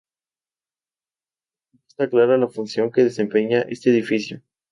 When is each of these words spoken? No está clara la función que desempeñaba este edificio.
No 1.75 1.79
está 1.87 2.09
clara 2.09 2.39
la 2.39 2.47
función 2.47 2.89
que 2.91 3.03
desempeñaba 3.03 3.67
este 3.69 3.91
edificio. 3.91 4.41